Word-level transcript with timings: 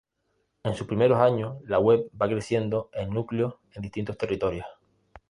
En 0.63 0.73
sus 0.73 0.87
primeros 0.87 1.19
años, 1.19 1.57
la 1.65 1.77
web 1.77 2.09
va 2.19 2.27
creciendo 2.27 2.89
en 2.91 3.11
núcleos 3.11 3.57
en 3.75 3.83
distintos 3.83 4.17
territorios. 4.17 4.65